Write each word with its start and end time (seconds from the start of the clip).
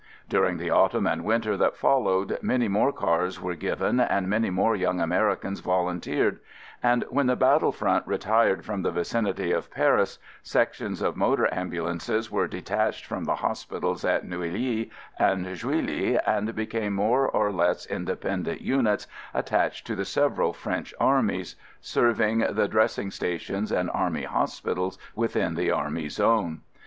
During 0.27 0.57
the 0.57 0.71
autumn 0.71 1.05
and 1.05 1.23
winter 1.23 1.55
that 1.57 1.77
followed 1.77 2.39
many 2.41 2.67
more 2.67 2.91
cars 2.91 3.39
were 3.39 3.53
given 3.53 3.99
and 3.99 4.27
many 4.27 4.49
more 4.49 4.75
young 4.75 4.97
Ameri 4.97 5.39
cans 5.39 5.59
volunteered, 5.59 6.39
and 6.81 7.05
when 7.11 7.27
the 7.27 7.35
battle 7.35 7.71
front 7.71 8.07
retired 8.07 8.65
from 8.65 8.81
the 8.81 8.89
vicinity 8.89 9.51
of 9.51 9.69
Paris, 9.69 10.17
sections 10.41 11.03
of 11.03 11.15
motor 11.15 11.47
ambulances 11.53 12.31
were 12.31 12.47
de 12.47 12.63
tached 12.63 13.05
from 13.05 13.25
the 13.25 13.35
hospitals 13.35 14.03
at 14.03 14.25
Neuilly 14.27 14.89
and 15.19 15.45
Juilly 15.45 16.17
and 16.25 16.55
became 16.55 16.95
more 16.95 17.27
or 17.29 17.51
less 17.51 17.85
independ 17.85 18.47
ent 18.47 18.61
units 18.61 19.05
attached 19.35 19.85
to 19.85 19.95
the 19.95 20.03
several 20.05 20.51
French 20.51 20.95
armies, 20.99 21.55
serving 21.79 22.39
the 22.39 22.67
dressing 22.67 23.11
stations 23.11 23.71
and 23.71 23.87
Army 23.93 24.23
hospitals 24.23 24.97
within 25.13 25.53
the 25.53 25.69
Army 25.69 26.09
zone. 26.09 26.61